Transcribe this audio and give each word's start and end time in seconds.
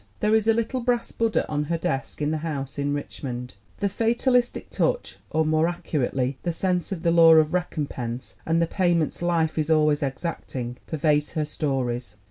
There 0.19 0.33
is 0.33 0.47
a 0.47 0.53
little 0.55 0.79
brass 0.79 1.11
Buddha 1.11 1.47
on 1.47 1.65
her 1.65 1.77
desk 1.77 2.23
in 2.23 2.31
the 2.31 2.39
house 2.39 2.79
in 2.79 2.91
Richmond. 2.91 3.53
The 3.81 3.87
fatalistic 3.87 4.71
touch, 4.71 5.17
or 5.29 5.45
more 5.45 5.67
accurately, 5.67 6.39
the 6.41 6.51
sense 6.51 6.91
of 6.91 7.03
the 7.03 7.11
law 7.11 7.33
of 7.35 7.53
recompense 7.53 8.33
and 8.43 8.59
the 8.59 8.65
payments 8.65 9.21
life 9.21 9.59
is 9.59 9.69
always 9.69 10.01
exacting, 10.01 10.77
pervades 10.87 11.33
her 11.33 11.45
stories. 11.45 12.15